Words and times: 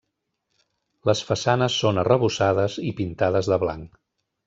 Les 1.09 1.21
façanes 1.27 1.77
són 1.83 2.01
arrebossades 2.07 2.79
i 2.91 2.97
pintades 3.03 3.55
de 3.55 3.65
blanc. 3.67 4.05